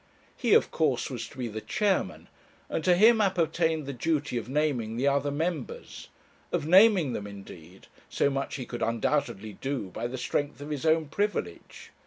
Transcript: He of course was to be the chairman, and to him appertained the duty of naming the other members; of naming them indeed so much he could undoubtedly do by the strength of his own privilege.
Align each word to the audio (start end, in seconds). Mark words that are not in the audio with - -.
He 0.35 0.55
of 0.55 0.71
course 0.71 1.11
was 1.11 1.27
to 1.27 1.37
be 1.37 1.47
the 1.47 1.61
chairman, 1.61 2.27
and 2.69 2.83
to 2.83 2.95
him 2.95 3.21
appertained 3.21 3.85
the 3.85 3.93
duty 3.93 4.35
of 4.35 4.49
naming 4.49 4.97
the 4.97 5.07
other 5.07 5.29
members; 5.29 6.07
of 6.51 6.65
naming 6.65 7.13
them 7.13 7.27
indeed 7.27 7.85
so 8.09 8.31
much 8.31 8.55
he 8.55 8.65
could 8.65 8.81
undoubtedly 8.81 9.53
do 9.61 9.89
by 9.89 10.07
the 10.07 10.17
strength 10.17 10.59
of 10.59 10.71
his 10.71 10.87
own 10.87 11.05
privilege. 11.05 11.91